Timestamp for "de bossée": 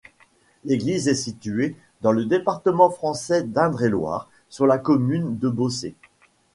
5.37-5.93